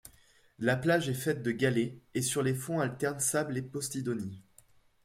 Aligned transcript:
La 0.57 0.75
plage 0.77 1.09
est 1.09 1.13
faite 1.13 1.43
de 1.43 1.51
galets 1.51 1.93
et 2.15 2.23
sur 2.23 2.41
les 2.41 2.55
fonds 2.55 2.79
alternent 2.79 3.19
sable 3.19 3.55
et 3.55 3.61
posidonie. 3.61 4.41